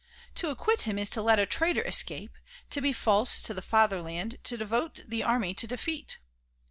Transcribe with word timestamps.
To 0.33 0.49
acquit 0.49 0.87
him 0.87 0.97
is 0.97 1.11
to 1.11 1.21
let 1.21 1.37
a 1.37 1.45
traitor 1.45 1.83
escape, 1.83 2.31
to 2.71 2.81
be 2.81 2.91
false 2.91 3.39
to 3.43 3.53
the 3.53 3.61
fatherland, 3.61 4.39
to 4.45 4.57
devote 4.57 5.01
the 5.07 5.21
army 5.23 5.53
to 5.53 5.67
defeat." 5.67 6.17